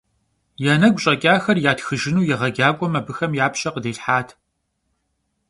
Ya 0.63 0.73
negu 0.81 0.99
ş'eç'axer 1.03 1.57
yatxıjjınu 1.65 2.21
yêğecak'uem 2.29 2.93
abıxem 2.99 3.31
ya 3.39 3.47
pşe 3.51 3.69
khıdilhhat. 3.73 4.29